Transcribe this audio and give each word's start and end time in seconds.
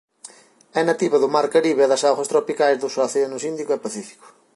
É 0.79 0.81
nativa 0.85 1.21
do 1.23 1.31
mar 1.35 1.45
Caribe 1.53 1.81
e 1.83 1.89
das 1.91 2.05
augas 2.09 2.31
tropicais 2.33 2.77
dos 2.79 2.97
océanos 3.07 3.43
Índico 3.51 3.71
e 3.73 3.83
Pacífico. 3.85 4.27